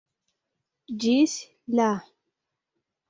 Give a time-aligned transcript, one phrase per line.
[1.03, 1.35] Ĝis
[1.83, 1.91] la